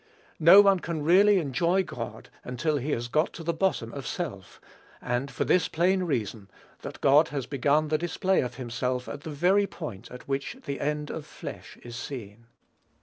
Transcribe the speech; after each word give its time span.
No 0.39 0.61
one 0.61 0.79
can 0.79 1.03
really 1.03 1.37
enjoy 1.37 1.83
God 1.83 2.29
until 2.43 2.77
he 2.77 2.89
has 2.89 3.07
got 3.07 3.33
to 3.33 3.43
the 3.43 3.53
bottom 3.53 3.93
of 3.93 4.07
self, 4.07 4.59
and 4.99 5.29
for 5.29 5.43
this 5.45 5.67
plain 5.67 6.01
reason, 6.01 6.49
that 6.81 7.01
God 7.01 7.27
has 7.27 7.45
begun 7.45 7.89
the 7.89 7.99
display 7.99 8.41
of 8.41 8.55
himself 8.55 9.07
at 9.07 9.21
the 9.21 9.29
very 9.29 9.67
point 9.67 10.09
at 10.09 10.27
which 10.27 10.57
the 10.65 10.79
end 10.79 11.11
of 11.11 11.27
flesh 11.27 11.77
is 11.83 11.95
seen. 11.95 12.47